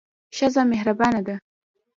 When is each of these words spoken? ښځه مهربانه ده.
ښځه 0.37 0.61
مهربانه 0.71 1.19
ده. 1.27 1.35